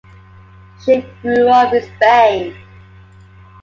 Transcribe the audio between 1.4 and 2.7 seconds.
up in Spain.